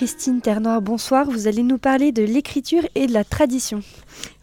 [0.00, 1.26] Christine Ternoir, bonsoir.
[1.26, 3.80] Vous allez nous parler de l'écriture et de la tradition.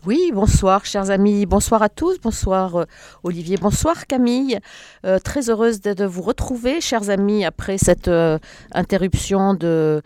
[0.06, 2.86] Oui, bonsoir chers amis, bonsoir à tous, bonsoir euh,
[3.24, 4.60] Olivier, bonsoir Camille.
[5.04, 8.38] Euh, très heureuse de, vous retrouver chers amis après cette euh,
[8.72, 10.04] interruption de,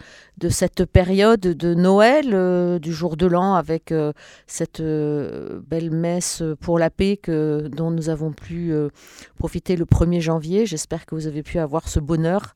[0.50, 3.94] cette période de Noël, du jour de l'an avec
[4.48, 8.74] cette belle messe pour la paix que, dont nous avons pu
[9.38, 10.66] profiter le 1er janvier.
[10.66, 12.56] J'espère que vous avez pu avoir ce bonheur.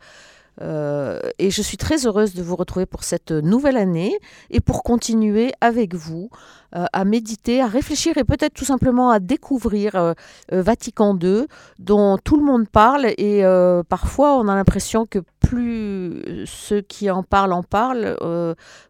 [0.61, 4.17] Euh, et je suis très heureuse de vous retrouver pour cette nouvelle année
[4.49, 6.29] et pour continuer avec vous
[6.75, 10.13] euh, à méditer, à réfléchir et peut-être tout simplement à découvrir euh,
[10.51, 11.45] Vatican II,
[11.79, 13.43] dont tout le monde parle et
[13.89, 18.17] parfois on a l'impression que plus ceux qui en parlent en parlent,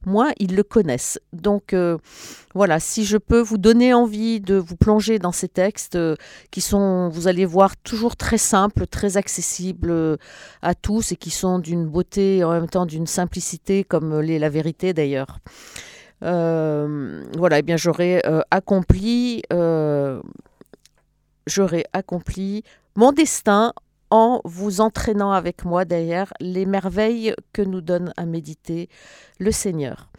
[0.06, 1.20] moins ils le connaissent.
[1.34, 1.76] Donc
[2.54, 5.98] voilà, si je peux vous donner envie de vous plonger dans ces textes
[6.52, 10.18] qui sont, vous allez voir, toujours très simples, très accessibles
[10.62, 14.50] à tous et qui sont d'une beauté en même temps d'une simplicité comme l'est la
[14.50, 15.40] vérité d'ailleurs.
[16.24, 20.22] Euh, voilà, eh bien j'aurais euh, accompli, euh,
[21.46, 22.64] j'aurais accompli
[22.96, 23.74] mon destin
[24.10, 28.90] en vous entraînant avec moi derrière les merveilles que nous donne à méditer
[29.40, 30.10] le Seigneur.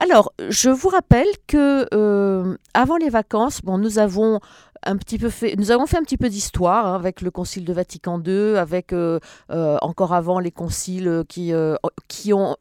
[0.00, 4.38] Alors, je vous rappelle que avant les vacances, bon, nous avons
[4.84, 7.64] un petit peu fait, nous avons fait un petit peu d'histoire hein, avec le Concile
[7.64, 9.18] de Vatican II, avec euh,
[9.50, 11.76] euh, encore avant les conciles qui, euh,
[12.08, 12.56] qui ont,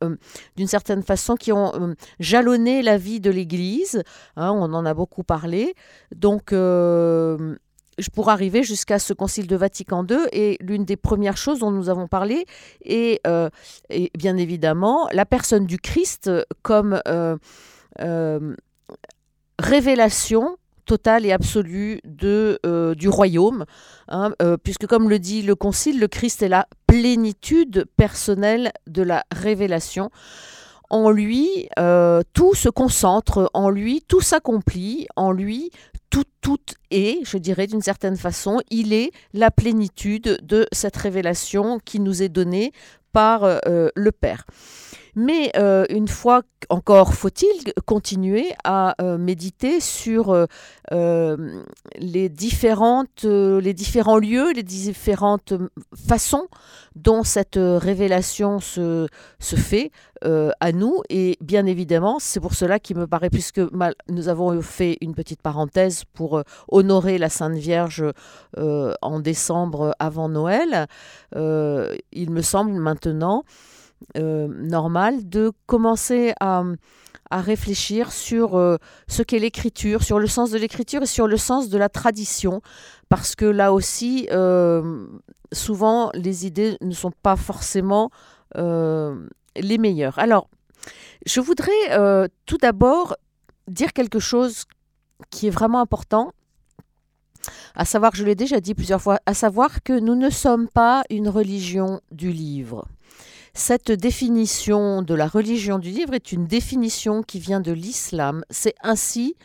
[0.56, 4.04] d'une certaine façon, qui ont jalonné la vie de l'Église.
[4.36, 5.76] Hein, on en a beaucoup parlé.
[6.16, 6.54] Donc,
[8.14, 11.90] pourrais arriver jusqu'à ce Concile de Vatican II et l'une des premières choses dont nous
[11.90, 12.46] avons parlé
[12.84, 13.22] est,
[13.90, 16.30] est bien évidemment la personne du Christ
[16.62, 17.02] comme
[19.60, 23.66] révélation totale et absolue euh, du royaume,
[24.08, 29.04] hein, euh, puisque comme le dit le Concile, le Christ est la plénitude personnelle de
[29.04, 30.10] la révélation.
[30.90, 35.70] En lui, euh, tout se concentre, en lui, tout s'accomplit, en lui,
[36.10, 36.60] tout, tout
[36.92, 42.24] est, je dirais d'une certaine façon, il est la plénitude de cette révélation qui nous
[42.24, 42.72] est donnée
[43.14, 44.46] par le Père.
[45.20, 50.46] Mais euh, une fois encore, faut-il continuer à euh, méditer sur
[50.92, 51.56] euh,
[51.96, 55.56] les, différentes, les différents lieux, les différentes
[55.96, 56.48] façons
[56.96, 59.08] dont cette révélation se,
[59.40, 59.92] se fait
[60.24, 61.02] à nous.
[61.10, 63.62] Et bien évidemment, c'est pour cela qu'il me paraît, puisque
[64.10, 68.04] nous avons fait une petite parenthèse pour honorer la Sainte Vierge
[68.56, 70.88] en décembre avant Noël,
[71.36, 73.44] il me semble maintenant
[74.16, 76.64] euh, normal de commencer à,
[77.30, 78.78] réfléchir sur euh,
[79.08, 82.62] ce qu'est l'écriture, sur le sens de l'écriture et sur le sens de la tradition,
[83.10, 85.06] parce que là aussi, euh,
[85.52, 88.12] souvent, les idées ne sont pas forcément
[88.56, 90.18] les meilleures.
[90.20, 90.50] Alors,
[91.26, 93.16] je voudrais tout d'abord
[93.68, 94.64] dire quelque chose
[95.30, 96.32] qui est vraiment important,
[97.76, 101.04] à savoir, je l'ai déjà dit plusieurs fois, à savoir que nous ne sommes pas
[101.10, 102.88] une religion du livre.
[103.60, 108.46] Cette définition de la religion du livre est une définition qui vient de l'islam.
[108.52, 109.36] C'est ainsi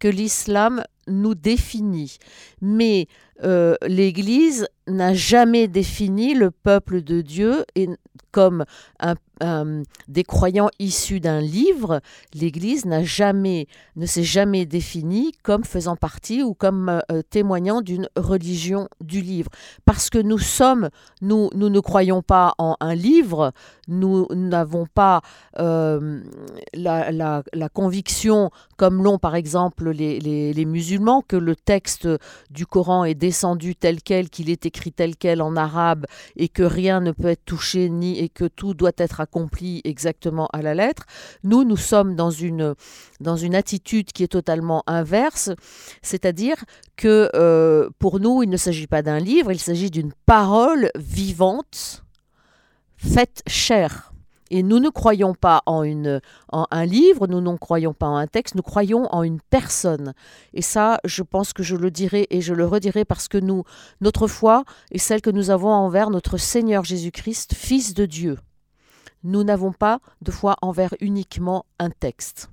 [0.00, 2.18] que l'islam nous définit.
[2.60, 3.06] Mais
[3.42, 7.88] euh, l'Église n'a jamais défini le peuple de Dieu et
[8.32, 8.64] comme
[9.00, 9.14] un,
[10.08, 12.00] des croyants issus d'un livre,
[12.34, 18.08] l'Église n'a jamais, ne s'est jamais définie comme faisant partie ou comme euh, témoignant d'une
[18.16, 19.50] religion du livre.
[19.84, 20.90] Parce que nous sommes,
[21.22, 23.52] nous, nous ne croyons pas en un livre,
[23.88, 25.22] nous n'avons pas
[25.58, 26.20] euh,
[26.74, 32.08] la, la, la, conviction, comme l'ont par exemple les, les, les musulmans, que le texte
[32.50, 36.04] du Coran est descendu tel quel, qu'il est écrit tel quel en arabe
[36.34, 40.48] et que rien ne peut être touché ni et que tout doit être accompli exactement
[40.52, 41.04] à la lettre.
[41.44, 42.74] Nous, nous sommes dans une,
[43.20, 45.50] dans une attitude qui est totalement inverse,
[46.02, 46.56] c'est-à-dire
[46.96, 52.02] que euh, pour nous, il ne s'agit pas d'un livre, il s'agit d'une parole vivante,
[52.96, 54.09] faite chair.
[54.50, 56.20] Et nous ne croyons pas en, une,
[56.52, 60.12] en un livre, nous ne croyons pas en un texte, nous croyons en une personne.
[60.54, 63.64] Et ça, je pense que je le dirai et je le redirai parce que nous,
[64.00, 68.38] notre foi est celle que nous avons envers notre Seigneur Jésus-Christ, Fils de Dieu.
[69.22, 72.48] Nous n'avons pas de foi envers uniquement un texte.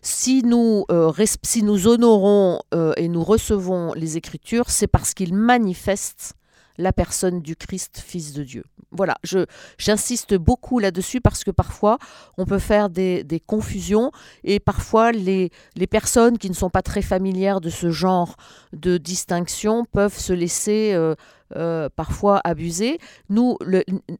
[0.00, 1.12] Si nous, euh,
[1.42, 6.34] si nous honorons euh, et nous recevons les Écritures, c'est parce qu'ils manifestent
[6.78, 8.64] la personne du Christ, Fils de Dieu.
[8.92, 9.16] Voilà,
[9.78, 11.98] j'insiste beaucoup là-dessus parce que parfois
[12.38, 14.10] on peut faire des, confusions
[14.44, 18.36] et parfois les, les, personnes qui ne sont pas très familières de ce genre
[18.72, 21.14] de distinction peuvent se laisser euh,
[21.54, 22.98] euh, parfois abuser.
[23.28, 23.56] Nous,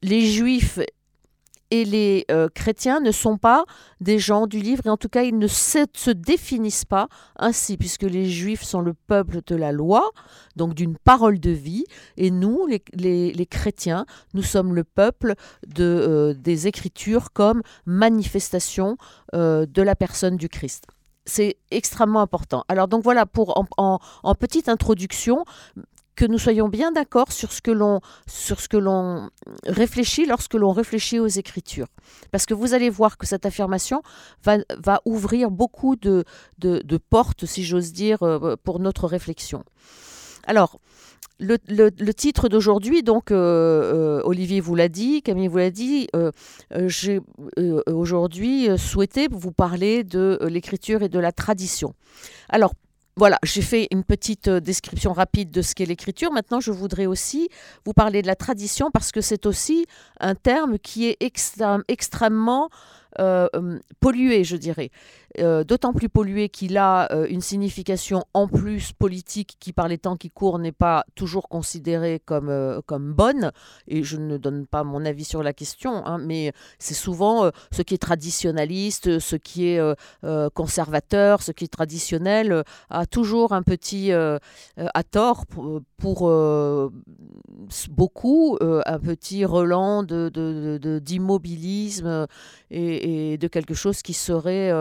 [0.03, 0.79] les Juifs
[1.71, 3.65] et les euh, chrétiens ne sont pas
[4.01, 7.77] des gens du livre, et en tout cas ils ne se, se définissent pas ainsi,
[7.77, 10.11] puisque les juifs sont le peuple de la loi,
[10.55, 11.85] donc d'une parole de vie,
[12.17, 15.35] et nous, les, chrétiens, nous sommes le peuple
[15.67, 18.97] de, euh, des Écritures comme manifestation
[19.35, 20.85] euh, de la personne du Christ.
[21.25, 22.65] C'est extrêmement important.
[22.69, 25.45] Alors donc voilà, pour en- en petite introduction,
[26.17, 29.29] que nous soyons bien d'accord sur ce que l'on sur ce que l'on
[29.67, 31.87] réfléchit lorsque l'on réfléchit aux Écritures.
[32.33, 34.03] Parce que vous allez voir que cette affirmation
[34.43, 36.25] va, va ouvrir beaucoup de,
[36.59, 39.63] de, portes, si j'ose dire, euh, pour notre réflexion.
[40.47, 40.81] Alors,
[41.39, 46.09] le, le- titre d'aujourd'hui, donc euh, euh, Olivier vous l'a dit, Camille vous l'a dit,
[46.87, 47.21] j'ai
[47.87, 51.93] aujourd'hui souhaité vous parler de l'écriture et de la tradition.
[52.49, 52.73] Alors,
[53.19, 56.31] voilà, j'ai fait une petite euh, description rapide de ce qu'est l'écriture.
[56.33, 57.49] Maintenant, je voudrais aussi
[57.87, 59.87] vous parler de la tradition parce que c'est aussi
[60.21, 62.69] un terme qui est extrême- extrêmement
[63.19, 64.91] euh, hum, pollué, je dirais.
[65.41, 69.99] Euh, D'autant plus pollué qu'il a euh, une signification en plus politique qui, par les
[69.99, 73.51] temps qui courent, n'est pas toujours considérée comme, euh, comme bonne.
[73.89, 77.83] Et je ne donne pas mon avis sur la question, hein, mais c'est souvent ce
[77.83, 79.81] qui est traditionnaliste, ce qui est
[80.55, 86.31] conservateur, ce qui est traditionnel, a toujours un petit, à tort pour,
[87.91, 92.27] beaucoup, un petit relent de- de- d'immobilisme
[92.71, 94.73] et, de quelque chose qui serait,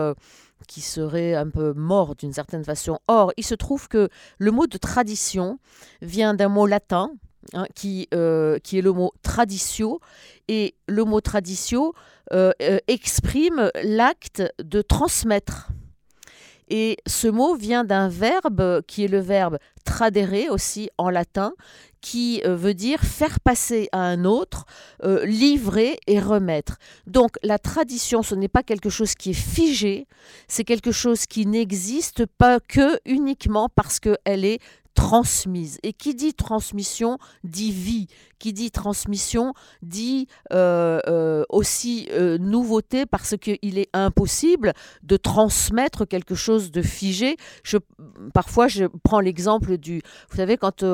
[0.66, 2.98] qui serait un peu mort d'une certaine façon.
[3.08, 4.08] Or, il se trouve que
[4.38, 5.58] le mot de tradition
[6.02, 7.12] vient d'un mot latin.
[7.54, 10.00] hein, qui, euh, qui est le mot traditio,
[10.48, 11.94] et le mot traditio
[12.32, 15.68] euh, euh, exprime l'acte de transmettre.
[16.68, 21.52] Et ce mot vient d'un verbe qui est le verbe tradere aussi en latin,
[22.00, 24.64] qui euh, veut dire faire passer à un autre,
[25.02, 26.78] euh, livrer et remettre.
[27.06, 30.06] Donc la tradition, ce n'est pas quelque chose qui est figé,
[30.48, 34.60] c'est quelque chose qui n'existe pas que uniquement parce qu'elle est
[34.96, 35.78] transmise.
[35.84, 38.08] Et qui dit transmission dit vie.
[38.40, 44.72] Qui dit transmission dit euh, euh, aussi euh, nouveauté parce qu'il est impossible
[45.04, 47.36] de transmettre quelque chose de figé.
[47.62, 47.78] Je,
[48.34, 50.02] parfois, je prends l'exemple du...
[50.30, 50.84] Vous savez, quand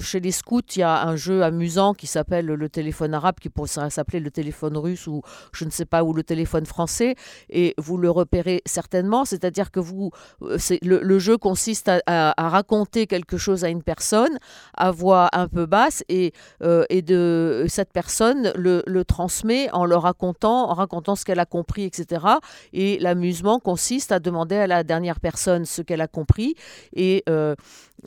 [0.00, 3.48] chez les scouts, il y a un jeu amusant qui s'appelle le téléphone arabe, qui
[3.50, 7.14] pourrait s'appeler le téléphone russe ou je ne sais pas, ou le téléphone français,
[7.50, 10.10] et vous le repérez certainement, c'est-à-dire que vous,
[10.40, 14.38] le, jeu consiste à, à- à raconter quelque chose à une personne
[14.76, 16.32] à voix un peu basse et,
[16.62, 21.46] euh, et de cette personne le, transmet en le racontant, en racontant ce qu'elle a
[21.46, 22.24] compris, etc.
[22.72, 26.54] Et l'amusement consiste à demander à la dernière personne ce qu'elle a compris
[26.94, 27.54] et euh,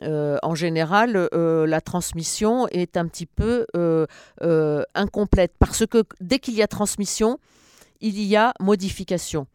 [0.02, 3.66] euh, en général, la transmission est un petit peu
[4.94, 7.38] incomplète parce que dès qu'il y a transmission,
[8.00, 9.46] il y a modification.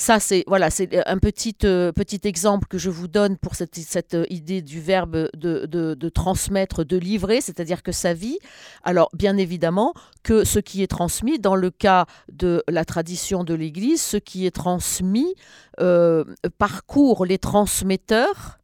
[0.00, 3.74] Ça, c'est voilà, c'est un petit, euh, petit exemple que je vous donne pour cette,
[3.74, 8.38] cette euh, idée du verbe de, de, transmettre, de livrer, c'est-à-dire que sa vie.
[8.84, 13.54] Alors, bien évidemment, que ce qui est transmis, dans le cas de la tradition de
[13.54, 15.34] l'Église, ce qui est transmis
[15.80, 16.24] euh,
[16.58, 18.60] parcourt les transmetteurs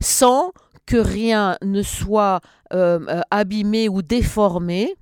[0.00, 0.50] sans
[0.86, 2.40] que rien ne soit
[2.72, 4.96] euh, euh, abîmé ou déformé,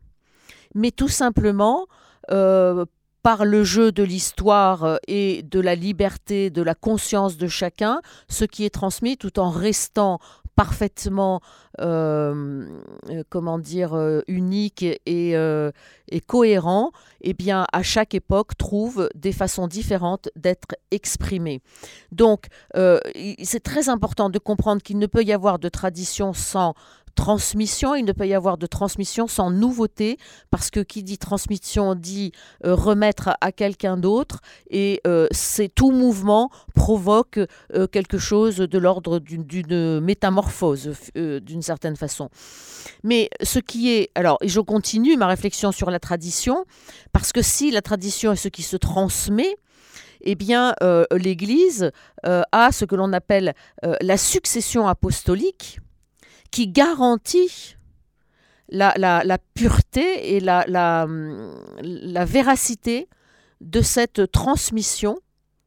[0.74, 1.86] mais tout simplement
[2.30, 2.84] euh,
[3.22, 8.00] par le jeu de l'histoire euh, et de la liberté, de la conscience de chacun,
[8.28, 10.18] ce qui est transmis tout en restant
[10.54, 11.40] parfaitement,
[11.80, 12.66] euh,
[13.08, 15.70] euh, comment dire, unique et, euh,
[16.08, 21.62] et cohérent, eh bien, à chaque époque, trouve des façons différentes d'être exprimé.
[22.10, 26.74] Donc, c'est très important de comprendre qu'il ne peut y avoir de tradition sans
[27.14, 30.18] transmission, il ne peut y avoir de transmission sans nouveauté,
[30.50, 32.32] parce que qui dit transmission dit
[32.64, 34.40] euh, remettre à, quelqu'un d'autre,
[34.70, 37.38] et euh, c'est tout mouvement provoque
[37.74, 42.28] euh, quelque chose de l'ordre d'une- métamorphose, d'une certaine façon.
[43.02, 46.64] Mais ce qui est, alors, et je continue ma réflexion sur la tradition,
[47.12, 49.56] parce que si la tradition est ce qui se transmet,
[50.22, 50.74] eh bien,
[51.10, 51.90] l'Église
[52.22, 55.80] a ce que l'on appelle la succession apostolique,
[56.52, 57.76] qui garantit
[58.68, 61.06] la, pureté et la
[62.24, 63.08] véracité
[63.62, 65.18] de cette transmission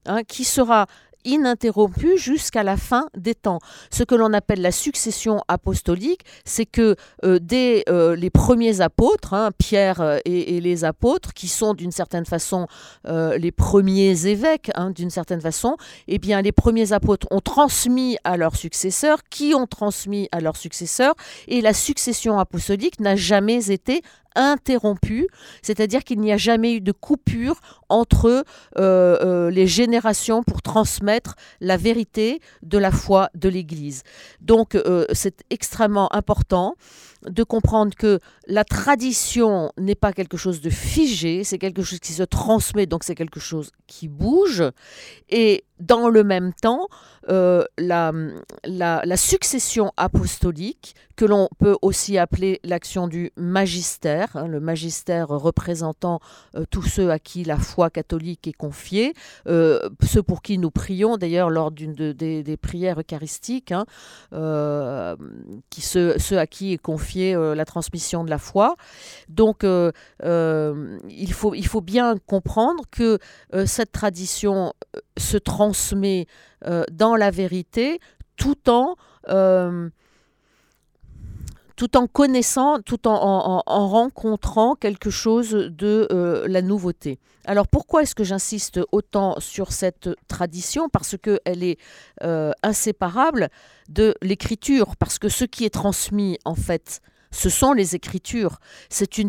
[0.06, 0.88] hein, qui sera
[1.26, 3.60] ininterrompue jusqu'à la fin des temps.
[3.92, 9.34] Ce que l'on appelle la succession apostolique, c'est que euh, dès euh, les premiers apôtres,
[9.34, 12.68] hein, Pierre euh, et, les apôtres, qui sont d'une certaine façon
[13.06, 15.78] les premiers évêques, hein, d'une certaine façon,
[16.08, 20.58] eh bien les premiers apôtres ont transmis à leurs successeurs, qui ont transmis à leurs
[20.58, 21.16] successeurs,
[21.48, 24.02] et la succession apostolique n'a jamais été
[24.36, 25.28] interrompue,
[25.62, 28.44] c'est-à-dire qu'il n'y a jamais eu de coupure entre
[28.78, 34.04] les générations pour transmettre la vérité de la foi de l'Église.
[34.42, 34.78] Donc
[35.14, 36.76] c'est extrêmement important
[37.30, 42.14] de comprendre que la tradition n'est pas quelque chose de figé, c'est quelque chose qui
[42.14, 44.64] se transmet, donc c'est quelque chose qui bouge.
[45.30, 46.88] Et dans le même temps,
[47.30, 48.12] euh, la,
[48.64, 56.20] la, succession apostolique, que l'on peut aussi appeler l'action du magistère, hein, le magistère représentant
[56.56, 59.14] euh, tous ceux à qui la foi catholique est confiée,
[59.48, 63.86] euh, ceux pour qui nous prions d'ailleurs lors d'une des, prières eucharistiques, hein,
[65.70, 68.76] qui, ceux, ceux, à qui est confiée la transmission de la foi.
[69.30, 73.20] Donc il, faut, il faut bien comprendre que
[73.66, 74.74] cette tradition
[75.18, 76.28] se transmet
[76.66, 78.00] euh, dans la vérité
[78.38, 78.96] tout en,
[79.30, 79.90] euh,
[81.76, 87.20] tout en connaissant, tout en, rencontrant quelque chose de euh, la nouveauté.
[87.46, 90.90] Alors pourquoi est-ce que j'insiste autant sur cette tradition?
[90.90, 91.78] Parce qu'elle est
[92.64, 93.50] inséparable
[93.90, 97.02] de l'écriture, parce que ce qui est transmis en fait
[97.36, 98.60] ce sont les Écritures.
[98.90, 99.26] C'est un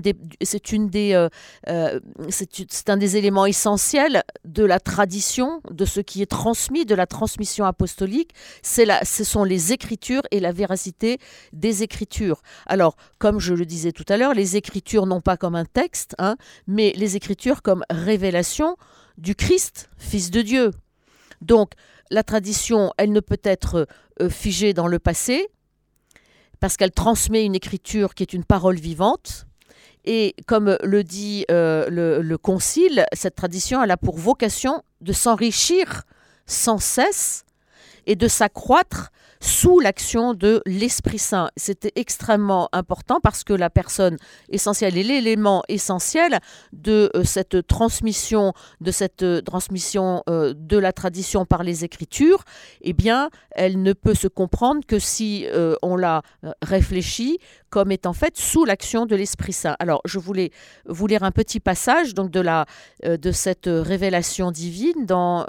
[2.97, 8.31] des éléments essentiels de la tradition, de ce qui est transmis, de la transmission apostolique.
[8.63, 11.19] C'est la, ce sont les Écritures et la véracité
[11.53, 12.43] des Écritures.
[12.67, 16.15] Alors, comme je le disais tout à l'heure, les Écritures non pas comme un texte,
[16.19, 16.37] hein,
[16.69, 18.77] mais les Écritures comme révélation
[19.19, 20.71] du Christ, Fils de Dieu.
[21.41, 21.73] Donc,
[22.11, 23.89] la tradition, elle ne peut être
[24.21, 25.49] euh, figée dans le passé,
[26.61, 29.47] parce qu'elle transmet une écriture qui est une parole vivante.
[30.05, 35.13] Et comme le dit euh, le, le, Concile, cette tradition elle a pour vocation de
[35.13, 36.03] s'enrichir
[36.47, 37.45] sans cesse
[38.07, 41.51] et de s'accroître sous l'action de l'Esprit Saint.
[41.57, 44.17] C'était extrêmement important parce que la personne
[44.49, 46.39] essentielle et l'élément essentiel
[46.73, 52.45] de euh, cette transmission, de cette euh, transmission euh, de la tradition par les Écritures,
[52.83, 55.47] eh bien, elle ne peut se comprendre que si
[55.83, 56.23] on la
[56.63, 57.39] réfléchit
[57.71, 59.77] comme étant faite sous l'action de l'Esprit Saint.
[59.79, 60.51] Alors, je voulais
[60.87, 62.67] vous lire un petit passage donc de la
[63.05, 65.47] de cette révélation divine dans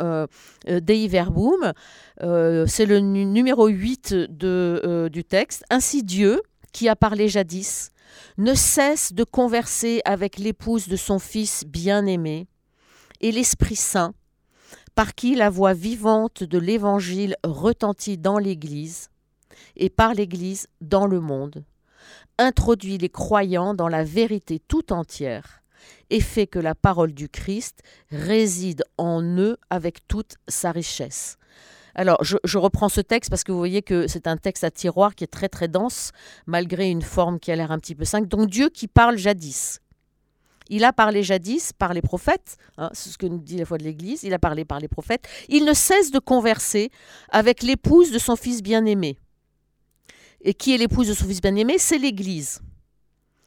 [0.68, 1.74] Dei Verbum.
[2.20, 3.87] C'est le numéro 8
[4.44, 5.64] euh, du texte.
[5.70, 6.42] Ainsi Dieu,
[6.74, 7.92] qui a parlé jadis,
[8.38, 12.48] ne cesse de converser avec l'épouse de son Fils bien-aimé,
[13.22, 14.14] et l'Esprit Saint,
[14.96, 19.10] par qui la voix vivante de l'Évangile retentit dans l'Église,
[19.76, 21.64] et par l'Église dans le monde,
[22.38, 25.64] introduit les croyants dans la vérité tout entière,
[26.10, 31.37] et fait que la parole du Christ réside en eux avec toute sa richesse.
[31.98, 35.16] Alors, je, reprends ce texte parce que vous voyez que c'est un texte à tiroir
[35.16, 36.12] qui est très très dense,
[36.46, 38.28] malgré une forme qui a l'air un petit peu simple.
[38.28, 39.80] Donc Dieu qui parle jadis.
[40.70, 43.78] Il a parlé jadis par les prophètes, hein, c'est ce que nous dit la foi
[43.80, 45.28] de l'Église, il a parlé par les prophètes.
[45.50, 46.92] Il ne cesse de converser
[47.30, 49.18] avec l'épouse de son fils bien-aimé.
[50.42, 51.78] Et qui est l'épouse de son fils bien-aimé?
[51.80, 52.62] C'est l'Église.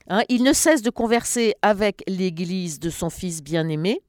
[0.09, 4.01] Hein, il ne cesse de converser avec l'Église de son fils bien-aimé.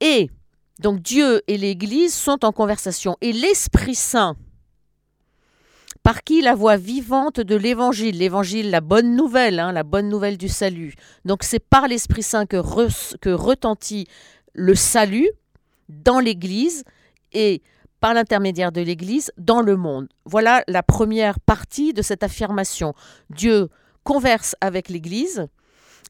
[0.00, 0.30] Et
[0.80, 3.16] donc Dieu et l'Église sont en conversation.
[3.20, 4.36] Et l'Esprit Saint,
[6.02, 10.38] par qui la voix vivante de l'Évangile, l'Évangile, la bonne nouvelle, hein, la bonne nouvelle
[10.38, 10.94] du salut.
[11.24, 12.62] Donc c'est par l'Esprit Saint que,
[13.18, 14.06] que retentit
[14.52, 15.28] le salut
[15.88, 16.84] dans l'Église
[17.32, 17.62] et
[18.00, 20.08] par l'intermédiaire de l'Église dans le monde.
[20.24, 22.94] Voilà la première partie de cette affirmation.
[23.30, 23.68] Dieu
[24.04, 25.48] converse avec l'Église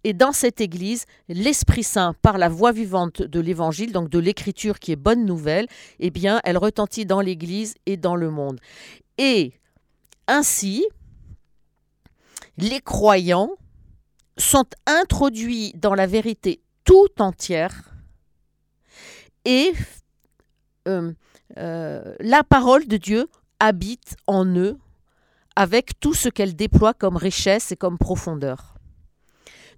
[0.07, 4.79] et dans cette Église, l'Esprit Saint, par la voix vivante de l'Évangile, donc de l'Écriture
[4.79, 5.67] qui est bonne nouvelle,
[5.99, 8.61] eh bien, elle retentit dans l'Église et dans le monde.
[9.19, 9.53] Et
[10.29, 10.87] ainsi,
[12.57, 13.51] les croyants
[14.37, 17.93] sont introduits dans la vérité tout entière
[19.45, 19.73] et
[20.87, 21.13] euh,
[21.59, 23.27] euh, la parole de Dieu
[23.59, 24.79] habite en eux
[25.57, 28.76] avec tout ce qu'elle déploie comme richesse et comme profondeur.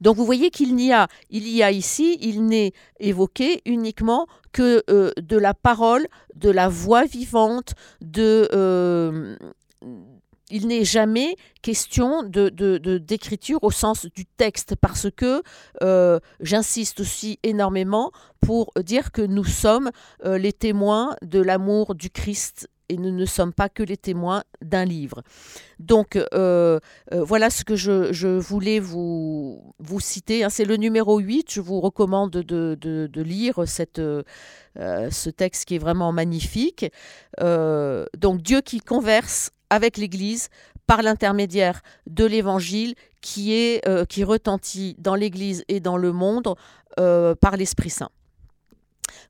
[0.01, 5.55] Donc vous voyez qu'il n'y a, ici, il n'est évoqué uniquement que euh, de la
[5.55, 7.75] parole, de la voix vivante,
[8.19, 9.37] euh,
[10.51, 12.49] il n'est jamais question de,
[12.99, 15.43] d'écriture au sens du texte parce que
[15.83, 19.91] euh, j'insiste aussi énormément pour dire que nous sommes
[20.25, 24.85] les témoins de l'amour du Christ et nous ne sommes pas que les témoins d'un
[24.85, 25.23] livre.
[25.79, 30.45] Donc euh, euh, voilà ce que je, voulais vous, vous citer.
[30.45, 30.51] Hein.
[30.51, 31.53] C'est le numéro 8.
[31.53, 34.23] Je vous recommande de, lire cette, euh,
[34.77, 36.87] ce texte qui est vraiment magnifique.
[37.41, 40.49] donc Dieu qui converse avec l'Église
[40.87, 46.55] par l'intermédiaire de l'Évangile qui, est, qui retentit dans l'Église et dans le monde
[46.97, 48.11] par l'Esprit Saint.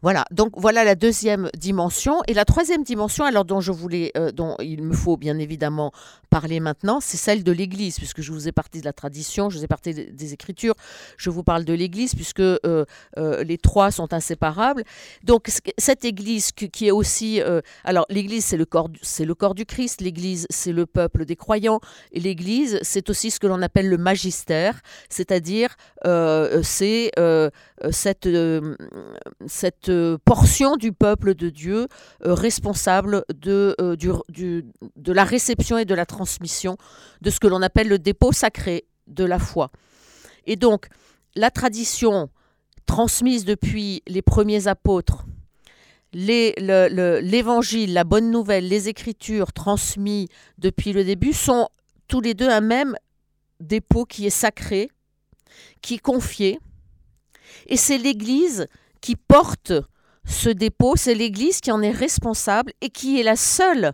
[0.00, 2.23] Voilà, donc voilà la deuxième dimension.
[2.28, 5.90] Et la troisième dimension, alors dont je voulais, euh, dont il me faut bien évidemment
[6.31, 9.59] parler maintenant, c'est celle de l'Église, puisque je vous ai parlé de la tradition, je
[9.59, 10.75] vous ai parlé des Écritures,
[11.17, 14.85] je vous parle de l'Église, puisque euh, euh, les trois sont inséparables.
[15.25, 17.40] Donc cette Église qui, est aussi,
[17.83, 21.81] alors l'Église c'est le corps, le corps du Christ, l'Église c'est le peuple des croyants,
[22.12, 25.75] et l'Église c'est aussi ce que l'on appelle le magistère, c'est-à-dire
[26.62, 27.11] c'est
[27.90, 28.28] cette,
[29.47, 31.88] cette euh, portion du peuple de Dieu
[32.25, 36.76] euh, responsable de, euh, de la réception et de la transmission
[37.21, 39.71] de ce que l'on appelle le dépôt sacré de la foi.
[40.47, 40.88] Et donc,
[41.35, 42.30] la tradition
[42.87, 45.26] transmise depuis les premiers apôtres,
[46.12, 51.68] l'évangile, la bonne nouvelle, les écritures transmises depuis le début sont
[52.09, 52.97] tous les deux un même
[53.61, 54.90] dépôt qui est sacré,
[55.83, 56.59] qui est confié.
[57.66, 58.66] Et c'est l'Église
[59.00, 59.73] qui porte
[60.25, 63.93] ce dépôt, c'est l'Église qui en est responsable et qui est la seule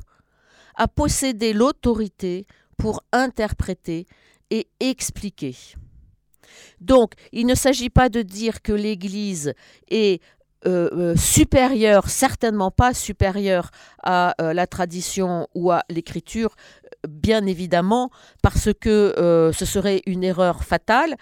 [0.75, 2.47] à posséder l'autorité
[2.77, 4.07] pour interpréter
[4.51, 5.57] et expliquer.
[6.81, 9.55] Donc, il ne s'agit pas de dire que l'Église
[9.89, 10.21] est
[10.67, 13.71] euh, euh, supérieure, certainement pas supérieure
[14.03, 16.55] à euh, la tradition ou à l'écriture,
[17.07, 18.11] bien évidemment,
[18.43, 21.17] parce que ce serait une erreur fatale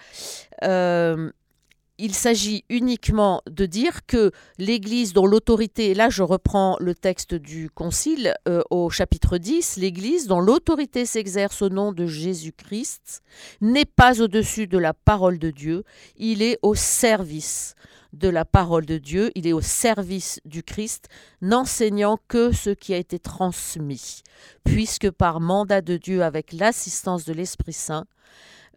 [1.97, 7.69] il s'agit uniquement de dire que l'Église dont l'autorité, là je reprends le texte du
[7.69, 13.21] Concile euh, au chapitre 10, l'Église dont l'autorité s'exerce au nom de Jésus-Christ
[13.61, 15.83] n'est pas au-dessus de la parole de Dieu,
[16.17, 17.75] il est au service
[18.13, 21.09] de la parole de Dieu, il est au service du Christ,
[21.41, 24.21] n'enseignant que ce qui a été transmis,
[24.63, 28.05] puisque par mandat de Dieu avec l'assistance de l'Esprit Saint,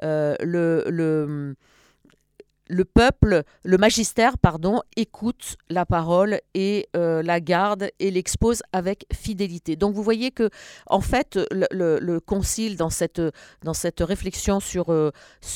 [0.03, 1.57] euh, le, le
[2.69, 9.07] le peuple, le magistère, pardon, écoute la parole et euh, la garde et l'expose avec
[9.13, 9.77] fidélité.
[9.77, 10.51] Donc vous voyez que,
[10.87, 13.21] en fait, le, concile dans cette,
[14.01, 15.11] réflexion sur, euh,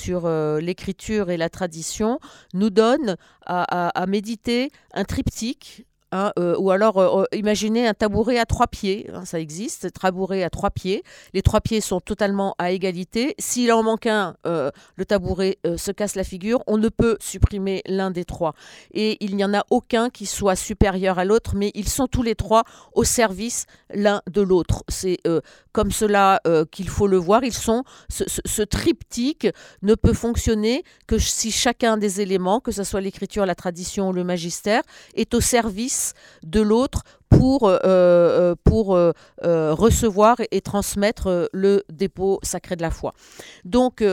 [0.08, 2.18] euh, l'écriture et la tradition
[2.54, 8.38] nous donne à méditer un triptyque Hein, euh, ou alors, euh, euh, imaginez un tabouret
[8.38, 11.04] à trois pieds, hein, ça existe, tabouret à trois pieds.
[11.34, 13.36] Les trois pieds sont totalement à égalité.
[13.38, 16.62] S'il en manque un, le tabouret se casse la figure.
[16.66, 18.54] On ne peut supprimer l'un des trois.
[18.92, 22.22] Et il n'y en a aucun qui soit supérieur à l'autre, mais ils sont tous
[22.22, 24.82] les trois au service l'un de l'autre.
[24.88, 25.18] C'est
[25.72, 27.44] comme cela qu'il faut le voir.
[27.44, 29.48] Ils sont ce, ce, triptyque
[29.82, 34.12] ne peut fonctionner que si chacun des éléments, que ce soit l'écriture, la tradition ou
[34.12, 34.82] le magistère,
[35.14, 35.99] est au service
[36.42, 37.02] de l'autre
[37.40, 43.14] pour, euh, euh, pour euh, recevoir et transmettre le dépôt sacré de la foi.
[43.64, 44.05] Donc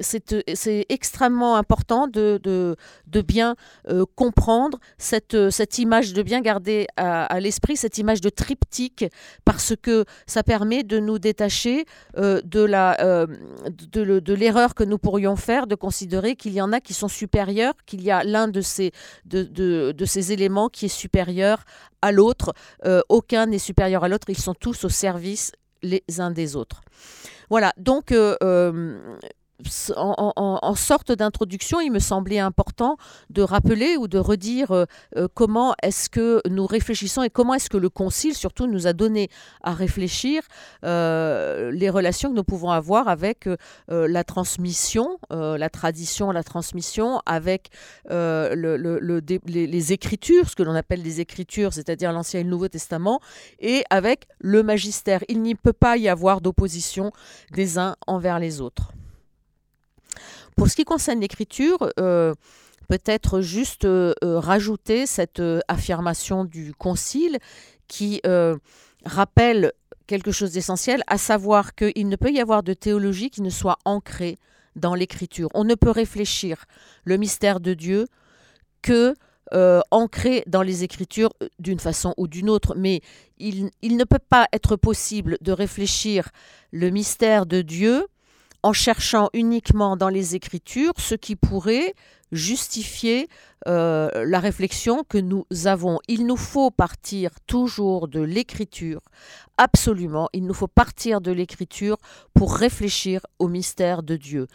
[0.00, 3.54] c'est extrêmement important de, de, bien
[4.14, 9.06] comprendre cette, cette image, de bien garder à, l'esprit cette image de triptyque,
[9.44, 13.26] parce que ça permet de nous détacher de la
[13.94, 17.74] de, l'erreur que nous pourrions faire de considérer qu'il y en a qui sont supérieurs,
[17.86, 18.92] qu'il y a l'un de ces,
[19.24, 19.42] de,
[19.92, 21.64] de ces éléments qui est supérieur
[22.12, 22.54] l'autre.
[22.84, 24.28] Euh, aucun n'est supérieur à l'autre.
[24.28, 26.82] Ils sont tous au service les uns des autres.
[27.50, 28.98] Voilà, donc euh,
[29.96, 32.96] en, sorte d'introduction, il me semblait important
[33.30, 34.84] de rappeler ou de redire euh,
[35.16, 38.92] euh, comment est-ce que nous réfléchissons et comment est-ce que le Concile surtout nous a
[38.92, 39.30] donné
[39.62, 40.42] à réfléchir
[40.84, 43.48] euh, les relations que nous pouvons avoir avec
[43.88, 47.68] la transmission, la tradition, la transmission, avec
[48.10, 53.20] le, les, Écritures, ce que l'on appelle les Écritures, c'est-à-dire l'Ancien et le Nouveau Testament,
[53.60, 55.22] et avec le magistère.
[55.28, 57.12] Il n'y peut pas y avoir d'opposition
[57.52, 58.92] des uns envers les autres.
[60.56, 62.32] Pour ce qui concerne l'écriture, euh,
[62.88, 67.38] peut-être juste euh, euh, rajouter cette affirmation du Concile
[67.88, 68.20] qui
[69.04, 69.72] rappelle
[70.06, 73.78] quelque chose d'essentiel, à savoir qu'il ne peut y avoir de théologie qui ne soit
[73.84, 74.38] ancrée
[74.76, 75.48] dans l'écriture.
[75.54, 76.64] On ne peut réfléchir
[77.04, 78.06] le mystère de Dieu
[78.82, 79.14] que
[79.90, 83.02] ancré dans les Écritures d'une façon ou d'une autre, mais
[83.38, 86.30] il, ne peut pas être possible de réfléchir
[86.72, 88.06] le mystère de Dieu
[88.64, 91.94] en cherchant uniquement dans les Écritures ce qui pourrait
[92.34, 93.28] justifier
[93.66, 95.98] euh, la réflexion que nous avons.
[96.08, 99.00] Il nous faut partir toujours de l'écriture,
[99.56, 101.96] absolument, il nous faut partir de l'écriture
[102.34, 104.48] pour réfléchir au mystère de Dieu.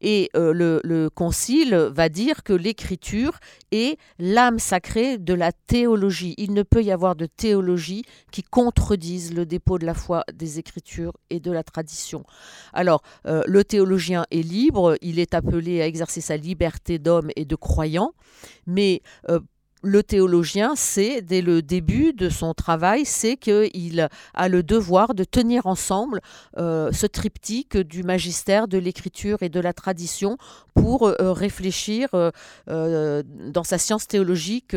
[0.00, 3.38] Et euh, le, Concile va dire que l'écriture
[3.72, 6.34] est l'âme sacrée de la théologie.
[6.36, 10.58] Il ne peut y avoir de théologie qui contredise le dépôt de la foi des
[10.58, 12.24] Écritures et de la tradition.
[12.74, 17.44] Alors, euh, le théologien est libre, il est appelé à exercer sa liberté d'homme et
[17.44, 18.12] de croyant,
[18.66, 19.40] mais euh,
[19.82, 25.22] le théologien sait, dès le début de son travail, c'est qu'il a le devoir de
[25.22, 26.20] tenir ensemble
[26.56, 30.38] euh, ce triptyque du magistère, de l'écriture et de la tradition
[30.74, 32.08] pour euh, réfléchir
[32.66, 34.76] dans sa science théologique,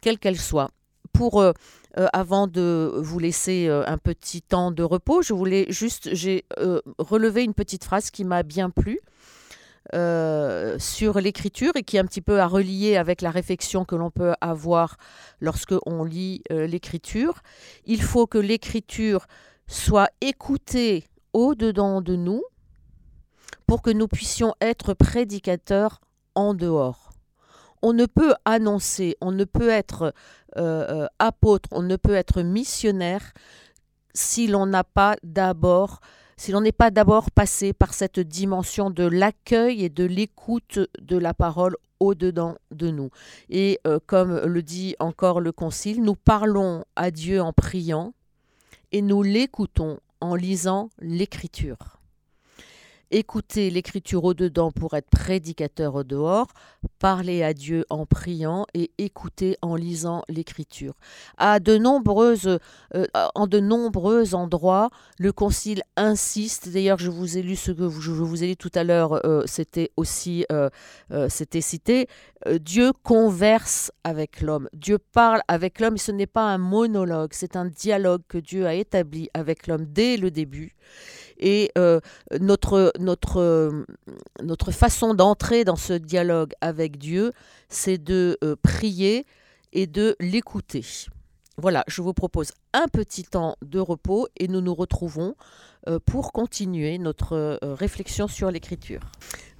[0.00, 0.70] quelle qu'elle soit.
[1.12, 1.44] Pour
[2.12, 6.44] avant de vous laisser un petit temps de repos, je voulais juste, j'ai
[6.98, 9.00] relevé une petite phrase qui m'a bien plu.
[9.92, 13.96] Euh, sur l'écriture et qui est un petit peu à relier avec la réflexion que
[13.96, 14.98] l'on peut avoir
[15.40, 17.40] lorsque on lit euh, l'écriture.
[17.86, 19.26] Il faut que l'écriture
[19.66, 22.44] soit écoutée au-dedans de nous
[23.66, 26.00] pour que nous puissions être prédicateurs
[26.36, 27.10] en dehors.
[27.82, 30.14] On ne peut annoncer, on ne peut être
[30.56, 33.32] euh, apôtre, on ne peut être missionnaire
[34.14, 35.98] si l'on n'a pas d'abord
[36.40, 41.18] si l'on n'est pas d'abord passé par cette dimension de l'accueil et de l'écoute de
[41.18, 43.10] la parole au-dedans de nous.
[43.50, 48.14] Et euh, comme le dit encore le Concile, nous parlons à Dieu en priant
[48.90, 52.00] et nous l'écoutons en lisant l'Écriture
[53.10, 56.46] écouter l'écriture au-dedans pour être prédicateur au dehors,
[57.00, 60.94] parler à Dieu en priant et écouter en lisant l'écriture.
[61.38, 62.58] À de nombreuses,
[62.94, 67.82] euh, en de nombreux endroits, le Concile insiste, d'ailleurs je vous ai lu ce que
[67.82, 70.68] vous ai tout à l'heure, euh, c'était aussi euh,
[71.28, 72.06] c'était cité,
[72.60, 77.64] Dieu converse avec l'homme, Dieu parle avec l'homme, ce n'est pas un monologue, c'est un
[77.64, 80.76] dialogue que Dieu a établi avec l'homme dès le début.
[81.40, 82.00] Et euh,
[82.38, 83.84] notre, notre, euh,
[84.42, 87.32] notre façon d'entrer dans ce dialogue avec Dieu,
[87.68, 89.26] c'est de euh, prier
[89.72, 90.84] et de l'écouter.
[91.56, 95.34] Voilà, je vous propose un petit temps de repos et nous nous retrouvons
[96.06, 99.00] pour continuer notre réflexion sur l'écriture.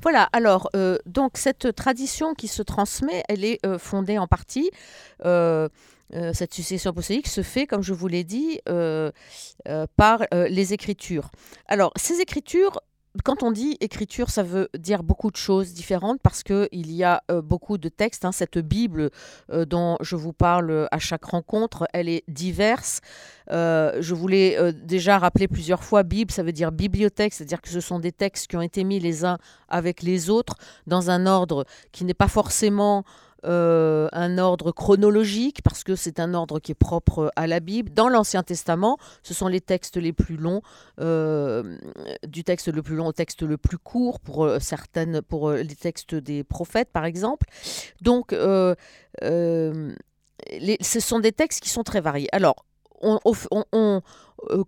[0.02, 0.70] Voilà, alors,
[1.04, 4.70] donc cette tradition qui se transmet, elle est fondée en partie
[6.32, 9.10] cette succession apostolique se fait, comme je vous l'ai dit, euh,
[9.68, 11.30] euh, par les Écritures.
[11.66, 12.80] Alors, ces Écritures,
[13.24, 17.24] quand on dit écriture, ça veut dire beaucoup de choses différentes parce qu'il y a
[17.42, 18.24] beaucoup de textes.
[18.24, 18.30] Hein.
[18.30, 19.10] cette Bible
[19.48, 23.00] dont je vous parle à chaque rencontre, elle est diverse.
[23.48, 27.98] je voulais déjà rappeler plusieurs fois, Bible, ça veut dire bibliothèque, c'est-à-dire que ce sont
[27.98, 30.54] des textes qui ont été mis les uns avec les autres
[30.86, 33.04] dans un ordre qui n'est pas forcément
[33.44, 37.90] euh, un ordre chronologique, parce que c'est un ordre qui est propre à la Bible.
[37.92, 40.62] Dans l'Ancien Testament, ce sont les textes les plus longs,
[41.00, 41.76] euh,
[42.26, 45.76] du texte le plus long au texte le plus court, pour euh, certaines, pour les
[45.76, 47.46] textes des prophètes, par exemple.
[48.02, 48.76] Donc, ce
[50.80, 52.28] sont des textes qui sont très variés.
[52.32, 52.64] Alors,
[53.02, 54.02] on,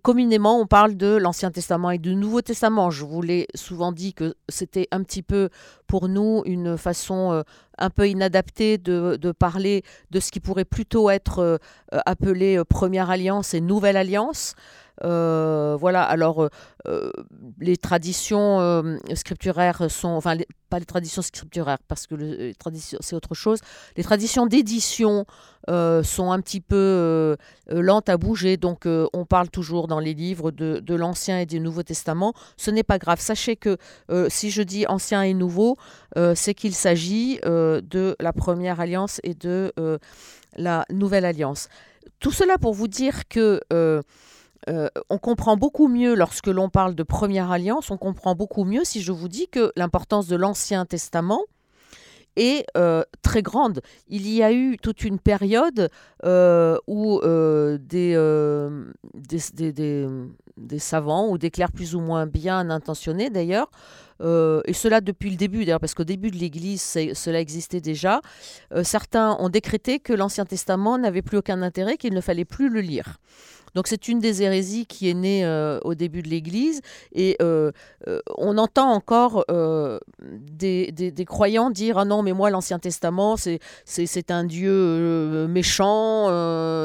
[0.03, 2.91] communément, on parle de l'Ancien Testament et du Nouveau Testament.
[2.91, 5.49] Je vous l'ai souvent dit que c'était un petit peu
[5.87, 7.43] pour nous une façon
[7.79, 11.59] un peu inadapté de, parler de ce qui pourrait plutôt être euh,
[12.07, 14.55] appelé euh, Première Alliance et Nouvelle Alliance.
[15.05, 16.49] Euh, voilà, alors
[17.59, 20.37] les traditions scripturaires sont, enfin
[20.69, 23.61] pas les traditions scripturaires parce que les traditions c'est autre chose.
[23.97, 25.25] Les traditions d'édition
[25.67, 27.37] sont un petit peu
[27.69, 31.83] lentes à bouger, donc on parle toujours dans les livres de, l'Ancien et du Nouveau
[31.83, 32.35] Testament.
[32.57, 33.21] Ce n'est pas grave.
[33.21, 33.79] Sachez que
[34.29, 35.77] si je dis Ancien et Nouveau,
[36.35, 39.99] c'est qu'il s'agit de la première alliance et de euh,
[40.57, 41.69] la nouvelle alliance.
[42.21, 44.03] Tout cela pour vous dire que euh,
[44.69, 48.85] euh, on comprend beaucoup mieux lorsque l'on parle de première alliance, on comprend beaucoup mieux
[48.85, 51.41] si je vous dis que l'importance de l'Ancien Testament
[52.37, 52.67] est
[53.23, 53.81] très grande.
[54.09, 55.89] Il y a eu toute une période
[56.25, 58.17] où des,
[59.55, 59.73] des,
[60.57, 63.71] des, savants ou des clercs plus ou moins bien intentionnés d'ailleurs
[64.23, 68.21] euh, et cela depuis le début, d'ailleurs, parce qu'au début de l'Église, cela existait déjà.
[68.73, 72.69] Euh, certains ont décrété que l'Ancien Testament n'avait plus aucun intérêt, qu'il ne fallait plus
[72.69, 73.19] le lire.
[73.75, 76.81] Donc c'est une des hérésies qui est née euh, au début de l'Église
[77.13, 77.73] et euh,
[78.07, 79.45] euh, on entend encore
[80.21, 86.29] des, croyants dire ah non mais moi l'Ancien Testament c'est c'est un Dieu méchant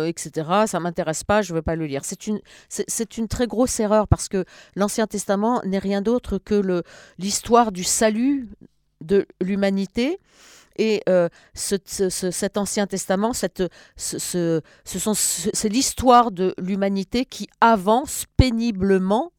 [0.06, 2.06] etc ça m'intéresse pas je veux pas le lire.
[2.06, 4.46] C'est une c'est une très grosse erreur parce que
[4.76, 6.84] l'Ancien Testament n'est rien d'autre que le
[7.18, 8.48] l'histoire du salut
[9.02, 10.20] de l'humanité
[10.78, 13.64] Et euh, cet Ancien Testament, cette,
[13.96, 19.32] ce, c'est l'histoire de l'humanité qui avance péniblement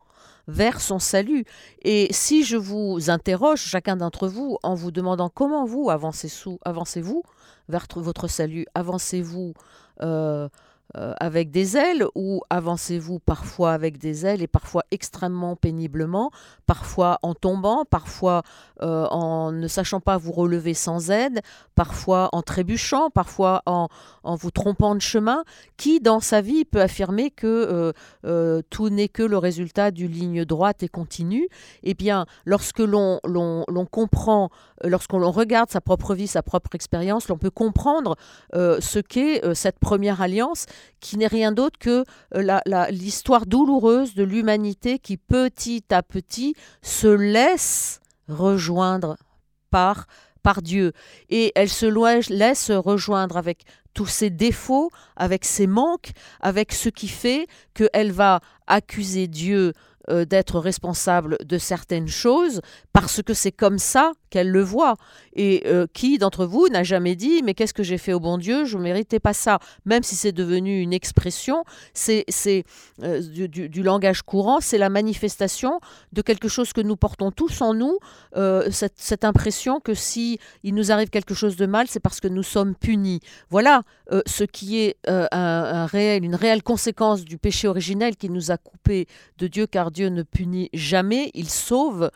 [0.48, 1.44] vers son salut.
[1.82, 7.02] Et si je vous interroge, chacun d'entre vous, en vous demandant comment vous avancez-vous avancez
[7.68, 9.52] vers votre salut, avancez-vous
[10.00, 10.48] euh,
[10.96, 16.30] euh, avec des ailes ou avancez-vous parfois avec des ailes et parfois extrêmement péniblement,
[16.66, 18.42] parfois en tombant, parfois
[18.80, 21.40] euh, en ne sachant pas vous relever sans aide,
[21.74, 23.88] parfois en trébuchant, parfois en,
[24.22, 25.44] en vous trompant de chemin
[25.76, 27.92] Qui dans sa vie peut affirmer que
[28.24, 31.50] euh, tout n'est que le résultat d'une ligne droite et continue?
[31.82, 33.20] Eh bien, lorsque l'on
[33.90, 34.48] comprend,
[34.82, 38.16] lorsqu'on regarde sa propre vie, sa propre expérience, l'on peut comprendre
[38.54, 40.64] ce qu'est cette première alliance
[41.00, 47.08] qui n'est rien d'autre que euh, l'histoire douloureuse de l'humanité qui petit à petit se
[47.08, 49.16] laisse rejoindre
[49.70, 50.06] par,
[50.42, 50.92] par Dieu.
[51.30, 51.86] Et elle se
[52.32, 53.64] laisse rejoindre avec
[53.94, 59.72] tous ses défauts, avec ses manques, avec ce qui fait qu'elle va accuser Dieu
[60.10, 62.60] euh, d'être responsable de certaines choses
[62.92, 64.96] parce que c'est comme ça qu'elle le voit.
[65.34, 68.38] Et euh, qui d'entre vous n'a jamais dit mais qu'est-ce que j'ai fait au bon
[68.38, 68.64] Dieu?
[68.64, 69.58] Je ne méritais pas ça.
[69.84, 72.24] Même si c'est devenu une expression, c'est
[73.02, 75.80] euh, du, langage courant, c'est la manifestation
[76.12, 77.98] de quelque chose que nous portons tous en nous,
[78.70, 82.42] cette, impression que si il nous arrive quelque chose de mal, c'est parce que nous
[82.42, 83.20] sommes punis.
[83.50, 83.82] Voilà
[84.26, 89.06] ce qui est un, réel, une réelle conséquence du péché originel qui nous a coupés
[89.38, 92.10] de Dieu, car Dieu ne punit jamais, il sauve.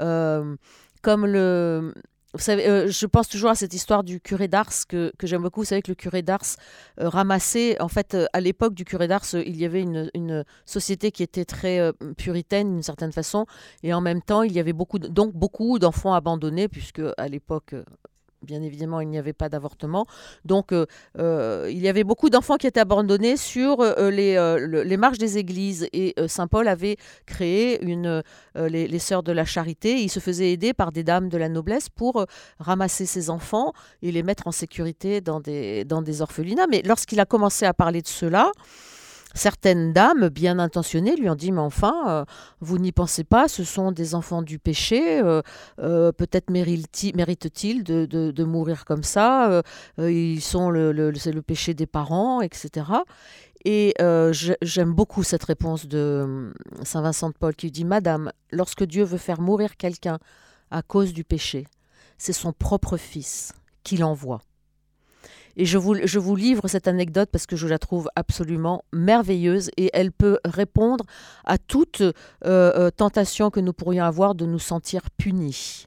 [0.00, 0.56] Euh,
[1.02, 1.94] comme le.
[2.34, 5.60] Vous savez, euh, je pense toujours à cette histoire du curé d'Ars que, j'aime beaucoup.
[5.60, 6.56] Vous savez que le curé d'Ars
[7.00, 11.22] euh, ramassait, en fait, à l'époque du curé d'Ars, il y avait une, société qui
[11.22, 13.46] était très puritaine d'une certaine façon,
[13.82, 17.74] et en même temps, il y avait beaucoup, donc beaucoup d'enfants abandonnés, puisque à l'époque,
[18.42, 20.06] Bien évidemment, il n'y avait pas d'avortement.
[20.44, 20.86] Donc, euh,
[21.18, 25.88] euh, il y avait beaucoup d'enfants qui étaient abandonnés sur euh, les, marches des églises.
[25.92, 28.22] Et Saint Paul avait créé une,
[28.54, 30.00] les, Sœurs de la Charité.
[30.00, 32.26] Il se faisait aider par des dames de la noblesse pour
[32.60, 33.72] ramasser ces enfants
[34.02, 36.68] et les mettre en sécurité dans des, dans des orphelinats.
[36.68, 38.52] Mais lorsqu'il a commencé à parler de cela,
[39.38, 42.24] Certaines dames bien intentionnées lui ont dit Mais enfin, euh,
[42.58, 45.42] vous n'y pensez pas, ce sont des enfants du péché, euh,
[45.78, 49.62] euh, peut-être méritent-ils de, mourir comme ça,
[49.98, 52.86] ils sont le, c'est le péché des parents, etc.
[53.64, 53.94] Et
[54.60, 59.18] j'aime beaucoup cette réponse de Saint Vincent de Paul qui dit Madame, lorsque Dieu veut
[59.18, 60.18] faire mourir quelqu'un
[60.72, 61.68] à cause du péché,
[62.16, 63.52] c'est son propre fils
[63.84, 64.40] qui l'envoie.
[65.58, 70.12] Et je vous, livre cette anecdote parce que je la trouve absolument merveilleuse et elle
[70.12, 71.04] peut répondre
[71.44, 72.12] à toute euh,
[72.44, 75.86] euh, tentation que nous pourrions avoir de nous sentir punis.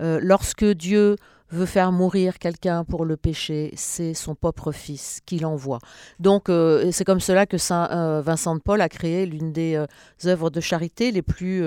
[0.00, 1.14] Euh, lorsque Dieu
[1.52, 5.78] veut faire mourir quelqu'un pour le péché, c'est son propre fils qui l'envoie.
[6.18, 6.50] Donc
[6.90, 9.80] c'est comme cela que Saint Vincent de Paul a créé l'une des
[10.24, 11.62] œuvres de charité les plus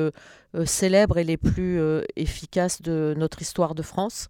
[0.65, 1.79] célèbres et les plus
[2.17, 4.27] efficaces de notre histoire de France.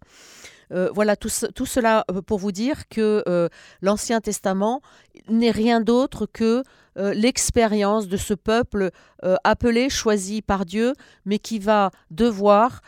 [0.72, 3.48] Euh, voilà, tout, cela euh, pour vous dire que euh,
[3.80, 4.82] l'Ancien Testament
[5.28, 6.62] n'est rien d'autre que
[6.96, 8.90] l'expérience de ce peuple
[9.44, 12.80] appelé, choisi par Dieu, mais qui va devoir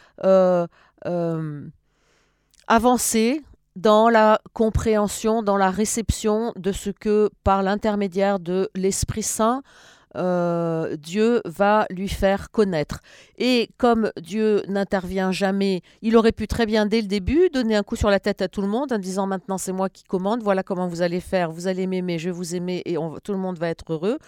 [2.66, 3.44] avancer
[3.76, 9.62] dans la compréhension, dans la réception de ce que, par l'intermédiaire de l'Esprit Saint,
[10.16, 13.00] euh, Dieu va lui faire connaître.
[13.38, 17.82] Et comme Dieu n'intervient jamais, il aurait pu très bien dès le début donner un
[17.82, 20.42] coup sur la tête à tout le monde en disant maintenant c'est moi qui commande,
[20.42, 23.38] voilà comment vous allez faire, vous allez m'aimer, je vais vous aimer et tout le
[23.38, 24.18] monde va être heureux.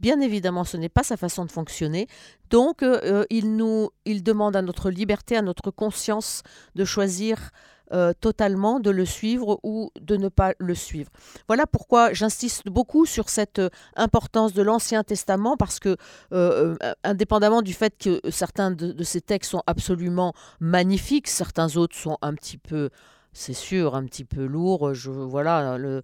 [0.00, 2.06] Bien évidemment, ce n'est pas sa façon de fonctionner.
[2.50, 6.42] Donc, euh, il nous, il demande à notre liberté, à notre conscience
[6.74, 7.50] de choisir
[7.92, 11.10] euh, totalement de le suivre ou de ne pas le suivre.
[11.46, 15.98] Voilà pourquoi j'insiste beaucoup sur cette euh, importance de l'Ancien Testament, parce que,
[16.32, 16.74] euh,
[17.04, 22.32] indépendamment du fait que certains de, ces textes sont absolument magnifiques, certains autres sont un
[22.32, 22.88] petit peu
[23.34, 24.92] c'est sûr, un petit peu lourds.
[24.92, 26.02] Je, voilà, le,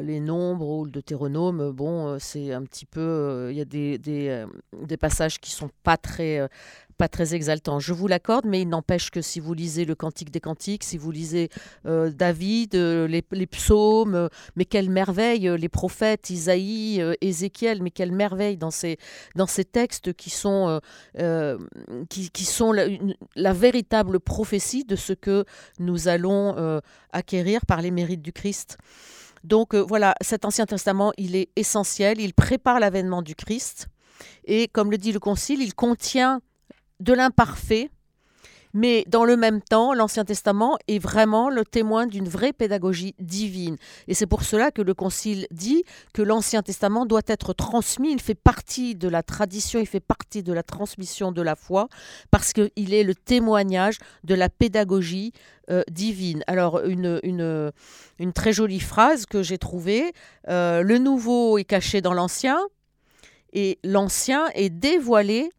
[0.00, 3.48] les nombres ou le deutéronome, bon, c'est un petit peu.
[3.50, 6.48] Il y a des, des, des, passages qui sont pas très,
[6.96, 10.30] pas très exaltant, je vous l'accorde, mais il n'empêche que si vous lisez le Cantique
[10.30, 11.50] des Cantiques, si vous lisez
[11.86, 18.12] euh, David, euh, les, psaumes, euh, mais quelle merveille, les prophètes, Isaïe, Ézéchiel, mais quelle
[18.12, 18.98] merveille dans ces,
[19.34, 20.80] dans ces textes qui sont,
[22.08, 25.44] qui, sont la, véritable prophétie de ce que
[25.78, 26.80] nous allons
[27.12, 28.78] acquérir par les mérites du Christ.
[29.44, 33.88] Donc voilà, cet Ancien Testament, il est essentiel, il prépare l'avènement du Christ.
[34.44, 36.40] Et comme le dit le Concile, il contient
[37.00, 37.90] de l'imparfait,
[38.78, 43.78] Mais dans le même temps, l'Ancien Testament est vraiment le témoin d'une vraie pédagogie divine.
[44.06, 45.82] Et c'est pour cela que le Concile dit
[46.12, 50.42] que l'Ancien Testament doit être transmis, il fait partie de la tradition, il fait partie
[50.42, 51.88] de la transmission de la foi,
[52.30, 55.32] parce qu'il est le témoignage de la pédagogie
[55.70, 56.44] euh, divine.
[56.46, 60.12] Alors, une, une, très jolie phrase que j'ai trouvée,
[60.48, 62.58] euh, le nouveau est caché dans l'ancien,
[63.54, 65.50] et l'ancien est dévoilé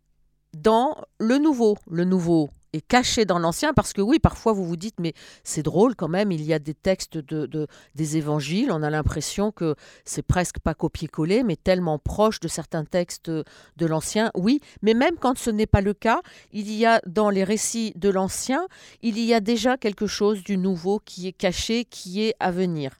[0.53, 1.77] dans le nouveau.
[1.89, 5.63] Le nouveau est caché dans l'ancien parce que oui, parfois vous vous dites mais c'est
[5.63, 9.75] drôle quand même, il y a des textes de, des évangiles, on a l'impression que
[10.05, 14.31] c'est presque pas copier-coller, mais tellement proche de certains textes de l'ancien.
[14.35, 17.93] Oui, mais même quand ce n'est pas le cas, il y a dans les récits
[17.95, 18.67] de l'ancien,
[19.01, 22.99] il y a déjà quelque chose du nouveau qui est caché, qui est à venir.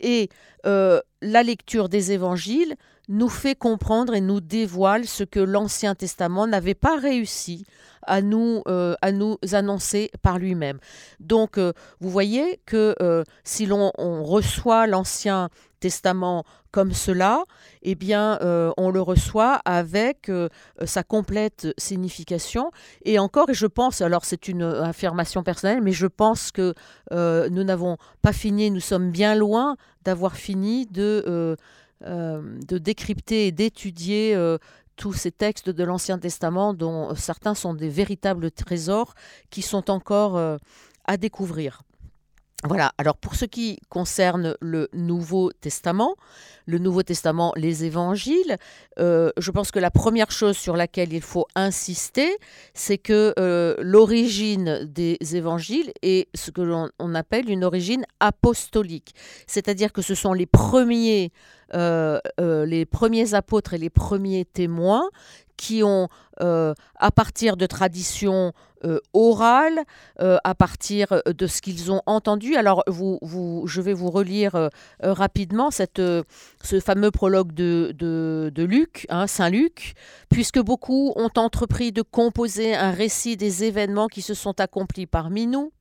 [0.00, 0.30] Et
[0.66, 2.76] euh, la lecture des évangiles
[3.12, 7.64] nous fait comprendre et nous dévoile ce que l'Ancien Testament n'avait pas réussi
[8.04, 10.78] à nous, euh, à nous annoncer par lui-même.
[11.20, 12.96] Donc, euh, vous voyez que
[13.44, 17.44] si l'on reçoit l'Ancien Testament comme cela,
[17.82, 18.38] eh bien,
[18.76, 20.30] on le reçoit avec
[20.84, 22.70] sa complète signification.
[23.04, 26.74] Et encore, et je pense, alors c'est une affirmation personnelle, mais je pense que
[27.10, 31.56] nous n'avons pas fini, nous sommes bien loin d'avoir fini de, euh, euh,
[32.06, 34.58] de décrypter et d'étudier euh,
[34.96, 39.14] tous ces textes de l'Ancien Testament dont certains sont des véritables trésors
[39.50, 40.38] qui sont encore
[41.04, 41.82] à découvrir.
[42.64, 46.14] Voilà, alors pour ce qui concerne le Nouveau Testament,
[46.66, 48.56] le Nouveau Testament, les évangiles,
[49.00, 52.30] euh, je pense que la première chose sur laquelle il faut insister,
[52.72, 59.12] c'est que euh, l'origine des évangiles est ce que l'on appelle une origine apostolique,
[59.48, 61.32] c'est-à-dire que ce sont les premiers,
[61.74, 65.10] euh, les premiers apôtres et les premiers témoins
[65.56, 68.52] qui ont, à partir de traditions
[68.84, 69.80] euh, orales,
[70.20, 72.56] euh, à partir de ce qu'ils ont entendu.
[72.56, 79.50] Alors, je vais vous relire rapidement cette, ce fameux prologue de, de, Luc, hein, Saint
[79.50, 79.94] Luc,
[80.30, 85.46] puisque beaucoup ont entrepris de composer un récit des événements qui se sont accomplis parmi
[85.46, 85.72] nous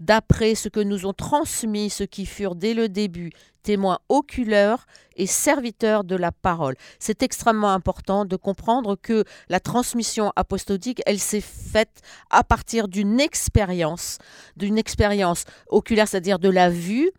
[0.00, 5.26] d'après ce que nous ont transmis ceux qui furent dès le début témoins oculaires et
[5.26, 6.74] serviteurs de la parole.
[6.98, 13.20] C'est extrêmement important de comprendre que la transmission apostolique, elle s'est faite à partir d'une
[13.20, 14.16] expérience,
[14.56, 17.10] d'une expérience oculaire, c'est-à-dire de la vue,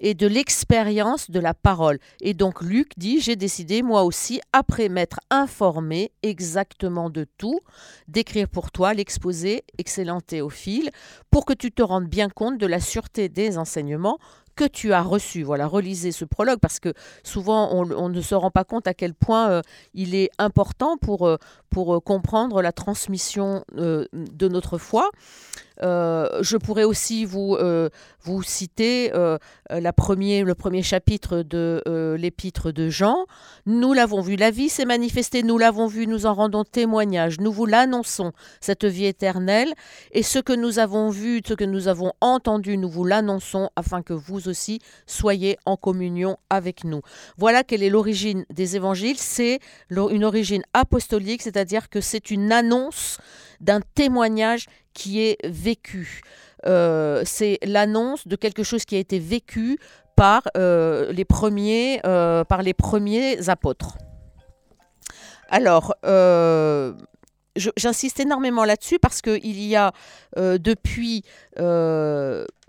[0.00, 1.98] et de l'expérience de la parole.
[2.20, 7.60] Et donc Luc dit, j'ai décidé moi aussi, après m'être informé exactement de tout,
[8.08, 10.90] d'écrire pour toi l'exposé, excellent Théophile,
[11.30, 14.18] pour que tu te rendes bien compte de la sûreté des enseignements
[14.54, 15.42] que tu as reçu.
[15.42, 19.14] Voilà, relisez ce prologue parce que souvent on, ne se rend pas compte à quel
[19.14, 19.62] point euh,
[19.94, 21.36] il est important pour, euh,
[21.70, 25.10] pour euh, comprendre la transmission de notre foi.
[25.80, 27.56] je pourrais aussi vous,
[28.22, 29.12] vous citer
[29.70, 31.82] la premier, le premier chapitre de
[32.16, 33.26] l'épître de Jean.
[33.66, 37.52] Nous l'avons vu, la vie s'est manifestée, nous l'avons vu, nous en rendons témoignage, nous
[37.52, 39.74] vous l'annonçons, cette vie éternelle,
[40.12, 44.02] et ce que nous avons vu, ce que nous avons entendu, nous vous l'annonçons afin
[44.02, 47.02] que vous aussi soyez en communion avec nous.
[47.36, 49.18] Voilà quelle est l'origine des évangiles.
[49.18, 53.18] C'est une origine apostolique, c'est-à-dire que c'est une annonce
[53.60, 56.22] d'un témoignage qui est vécu.
[56.66, 59.78] Euh, c'est l'annonce de quelque chose qui a été vécu
[60.16, 63.98] par, euh, les, premiers, euh, par les premiers apôtres.
[65.50, 65.94] Alors,
[67.56, 69.92] j'insiste énormément là-dessus parce qu'il y a
[70.36, 71.24] depuis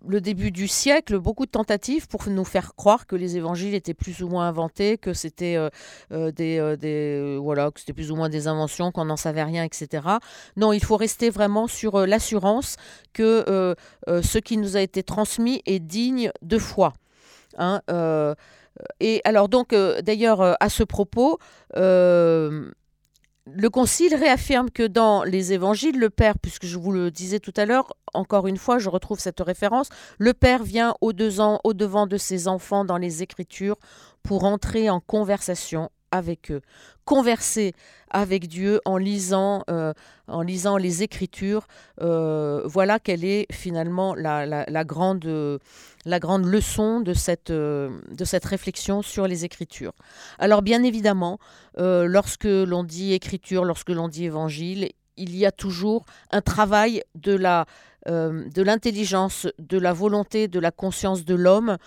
[0.08, 3.94] le début du siècle, beaucoup de tentatives pour nous faire croire que les évangiles étaient
[3.94, 5.70] plus ou moins inventés, que c'était euh,
[6.12, 9.44] euh, des, euh, des voilà, que c'était plus ou moins des inventions, qu'on n'en savait
[9.44, 10.08] rien, etc.
[10.56, 12.78] Non, il faut rester vraiment sur l'assurance
[13.14, 13.76] que
[14.08, 16.94] ce qui nous a été transmis est digne de foi.
[17.58, 17.82] Hein,
[19.00, 21.40] et alors donc, d'ailleurs, à ce propos,
[23.52, 27.54] le Concile réaffirme que dans les évangiles, le Père, puisque je vous le disais tout
[27.56, 32.48] à l'heure, encore une fois, je retrouve cette référence, le Père vient au-devant de ses
[32.48, 33.78] enfants dans les Écritures
[34.24, 36.62] pour entrer en conversation avec eux.
[37.04, 37.74] Converser
[38.10, 39.94] avec Dieu en lisant, euh,
[40.28, 41.68] en lisant les Écritures,
[42.02, 45.60] euh, voilà quelle est finalement la, grande,
[46.06, 49.94] la grande leçon de cette, de cette réflexion sur les Écritures.
[50.40, 51.40] Alors bien évidemment,
[51.78, 57.04] euh, lorsque l'on dit Écriture, lorsque l'on dit Évangile, il y a toujours un travail
[57.16, 57.66] de la
[58.08, 61.78] de l'intelligence, de la volonté, de la conscience de l'homme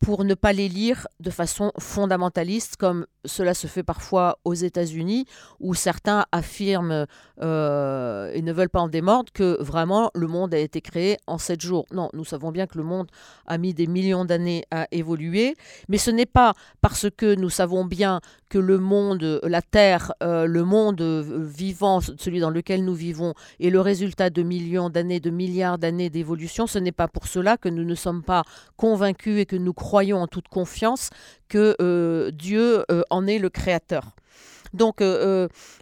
[0.00, 5.26] pour ne pas les lire de façon fondamentaliste comme cela se fait parfois aux États-Unis,
[5.60, 7.06] où certains affirment
[7.40, 11.38] euh, et ne veulent pas en démordre que vraiment le monde a été créé en
[11.38, 11.86] sept jours.
[11.92, 13.08] Non, nous savons bien que le monde
[13.46, 15.56] a mis des millions d'années à évoluer,
[15.88, 20.46] mais ce n'est pas parce que nous savons bien que le monde, la Terre, euh,
[20.46, 25.30] le monde vivant, celui dans lequel nous vivons, est le résultat de millions d'années, de
[25.30, 28.44] milliards d'années d'évolution, ce n'est pas pour cela que nous ne sommes pas
[28.76, 31.10] convaincus et que nous croyons en toute confiance
[31.48, 34.14] que euh, Dieu euh, en est le créateur.
[34.74, 35.00] Donc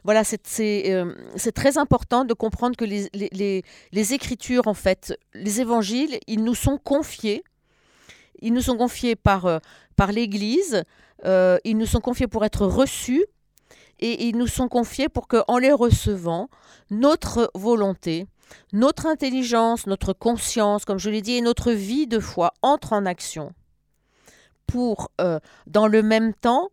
[0.04, 3.08] voilà, c'est très important de comprendre que les,
[3.92, 7.42] les, Écritures, en fait, les évangiles, ils nous sont confiés.
[8.42, 9.60] Ils nous sont confiés par,
[9.96, 10.84] par l'Église,
[11.24, 13.24] ils nous sont confiés pour être reçus
[13.98, 16.48] et ils nous sont confiés pour qu'en les recevant,
[16.90, 18.26] notre volonté,
[18.72, 23.06] notre intelligence, notre conscience, comme je l'ai dit, et notre vie de foi entrent en
[23.06, 23.52] action
[24.66, 26.70] pour, euh, dans le même temps,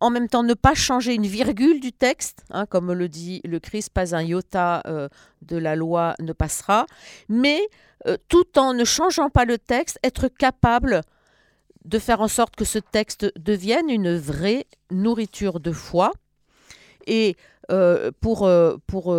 [0.00, 3.60] en même temps ne pas changer une virgule du texte, hein, comme le dit le
[3.60, 5.08] Christ, pas un iota euh,
[5.42, 6.86] de la loi ne passera,
[7.28, 7.60] mais
[8.06, 11.00] euh, tout en ne changeant pas le texte, être capable
[11.84, 16.12] de faire en sorte que ce texte devienne une vraie nourriture de foi.
[17.06, 17.36] Et
[18.20, 18.50] pour,
[18.88, 19.16] pour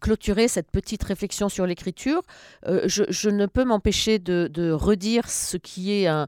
[0.00, 2.22] clôturer cette petite réflexion sur l'écriture,
[2.66, 6.26] je, je, ne peux m'empêcher de, de, redire ce qui est un,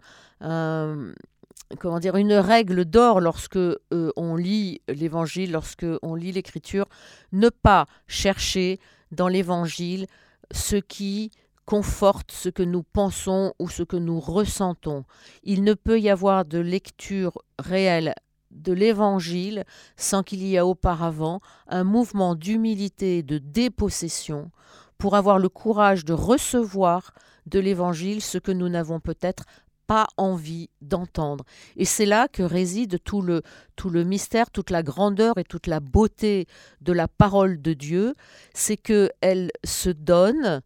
[1.78, 3.58] comment dire, une règle d'or lorsque
[3.90, 6.86] on lit l'évangile, lorsque on lit l'écriture,
[7.32, 8.78] ne pas chercher
[9.10, 10.06] dans l'évangile
[10.50, 11.30] ce qui
[11.64, 15.04] conforte ce que nous pensons ou ce que nous ressentons.
[15.42, 18.14] Il ne peut y avoir de lecture réelle
[18.50, 19.64] de l'Évangile
[19.96, 24.50] sans qu'il y ait auparavant un mouvement d'humilité et de dépossession
[24.98, 27.12] pour avoir le courage de recevoir
[27.46, 29.44] de l'Évangile ce que nous n'avons peut-être
[29.86, 31.44] pas envie d'entendre.
[31.76, 33.42] Et c'est là que réside tout le,
[33.76, 36.46] tout le mystère, toute la grandeur et toute la beauté
[36.80, 38.14] de la parole de Dieu,
[38.54, 40.62] c'est qu'elle se donne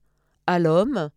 [0.46, 1.10] à l'homme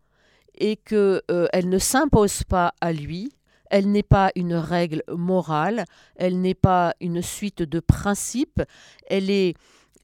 [0.56, 3.32] et qu'elle euh, ne s'impose pas à lui,
[3.70, 5.86] elle n'est pas une règle morale,
[6.16, 8.62] elle n'est pas une suite de principes,
[9.08, 9.56] elle est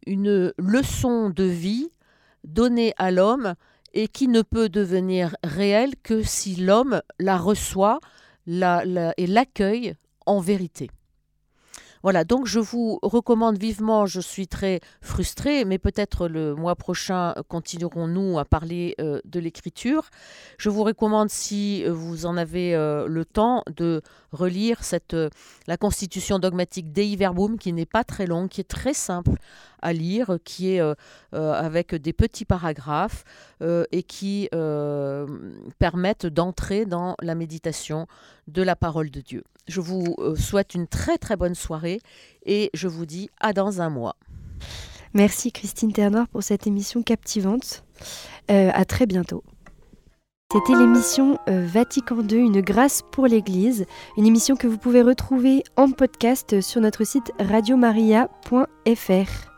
[0.06, 1.90] une leçon de vie
[2.46, 3.56] donnée à l'homme
[3.98, 8.00] et qui ne peut devenir réelle que si l'homme la reçoit
[8.46, 9.96] et l'accueille
[10.28, 10.92] en vérité.
[12.04, 17.34] Voilà, donc je vous recommande vivement, je suis très frustrée, mais peut-être le mois prochain
[17.48, 20.10] continuerons-nous à parler euh, de l'écriture.
[20.60, 25.30] Je vous recommande, si vous en avez euh, le temps, de relire cette, euh,
[25.66, 29.32] la constitution dogmatique Dei Verbum, qui n'est pas très longue, qui est très simple
[29.82, 30.82] à lire, qui est
[31.34, 33.24] avec des petits paragraphes
[33.62, 34.50] et qui
[35.80, 38.08] permettent d'entrer dans la méditation
[38.48, 39.44] de la parole de Dieu.
[39.68, 42.00] Je vous souhaite une très très bonne soirée
[42.46, 44.16] et je vous dis à dans un mois.
[45.14, 47.84] Merci Christine Ternoir pour cette émission captivante.
[48.50, 49.44] à très bientôt.
[50.54, 55.62] C'était l'émission euh, Vatican II, une grâce pour l'Église, une émission que vous pouvez retrouver
[55.76, 59.57] en podcast sur notre site radiomaria.fr.